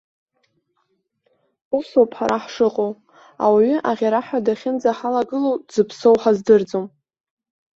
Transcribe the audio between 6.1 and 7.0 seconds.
ҳаздырӡом.